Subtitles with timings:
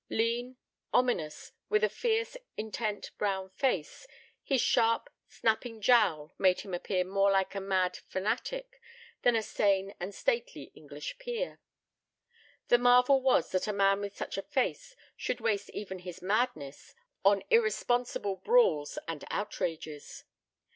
[0.09, 0.57] Lean,
[0.91, 4.07] ominous, with a fierce, intent, brown face,
[4.41, 8.81] his sharp, snapping jowl made him appear more like a mad fanatic
[9.21, 11.59] than a sane and stately English peer.
[12.69, 16.95] The marvel was that a man with such a face should waste even his madness
[17.23, 20.23] on irresponsible brawls and outrages.